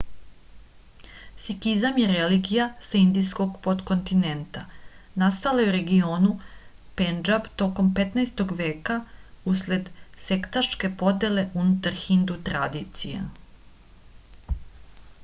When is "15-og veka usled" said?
7.99-9.91